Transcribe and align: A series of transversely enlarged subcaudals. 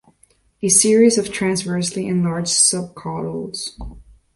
A 0.63 0.67
series 0.69 1.19
of 1.19 1.31
transversely 1.31 2.07
enlarged 2.07 2.49
subcaudals. 2.53 3.79